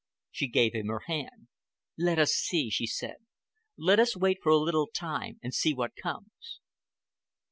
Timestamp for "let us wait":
3.77-4.39